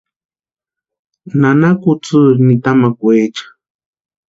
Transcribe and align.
Nana 1.39 1.69
kutsïiri 1.81 2.41
nitamakwaecha. 2.47 3.45